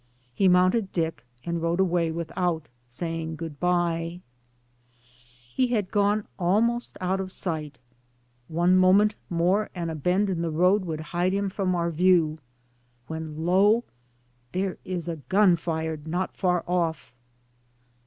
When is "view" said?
11.91-12.39